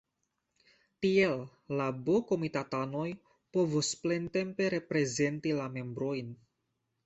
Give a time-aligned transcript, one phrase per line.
[1.05, 1.35] Tiel
[1.81, 3.05] la B-komitatanoj
[3.59, 6.37] povos plentempe reprezenti la membrojn.